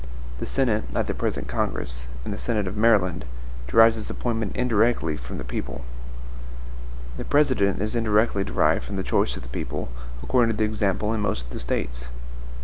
The 0.39 0.47
Senate, 0.47 0.91
like 0.91 1.05
the 1.05 1.13
present 1.13 1.47
Congress, 1.47 2.05
and 2.25 2.33
the 2.33 2.39
Senate 2.39 2.65
of 2.65 2.75
Maryland, 2.75 3.23
derives 3.67 3.99
its 3.99 4.09
appointment 4.09 4.55
indirectly 4.55 5.15
from 5.15 5.37
the 5.37 5.43
people. 5.43 5.85
The 7.17 7.23
President 7.23 7.79
is 7.79 7.93
indirectly 7.93 8.43
derived 8.43 8.83
from 8.83 8.95
the 8.95 9.03
choice 9.03 9.37
of 9.37 9.43
the 9.43 9.49
people, 9.49 9.89
according 10.23 10.49
to 10.49 10.57
the 10.57 10.63
example 10.63 11.13
in 11.13 11.21
most 11.21 11.43
of 11.43 11.49
the 11.51 11.59
States. 11.59 12.05